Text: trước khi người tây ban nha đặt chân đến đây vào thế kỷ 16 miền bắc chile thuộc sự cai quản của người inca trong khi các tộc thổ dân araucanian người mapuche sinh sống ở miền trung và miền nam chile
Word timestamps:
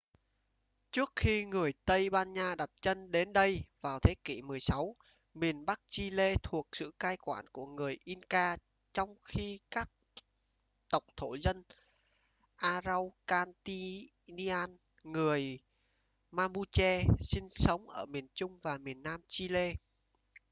trước 0.91 1.11
khi 1.15 1.45
người 1.45 1.73
tây 1.85 2.09
ban 2.09 2.33
nha 2.33 2.55
đặt 2.55 2.69
chân 2.81 3.11
đến 3.11 3.33
đây 3.33 3.63
vào 3.81 3.99
thế 3.99 4.15
kỷ 4.23 4.41
16 4.41 4.95
miền 5.33 5.65
bắc 5.65 5.79
chile 5.87 6.35
thuộc 6.43 6.67
sự 6.71 6.91
cai 6.99 7.17
quản 7.17 7.45
của 7.49 7.65
người 7.65 7.97
inca 8.03 8.57
trong 8.93 9.15
khi 9.23 9.59
các 9.71 9.89
tộc 10.89 11.03
thổ 11.17 11.37
dân 11.37 11.63
araucanian 12.55 14.77
người 15.03 15.59
mapuche 16.31 17.03
sinh 17.19 17.47
sống 17.49 17.89
ở 17.89 18.05
miền 18.05 18.27
trung 18.33 18.59
và 18.59 18.77
miền 18.77 19.03
nam 19.03 19.21
chile 19.27 19.73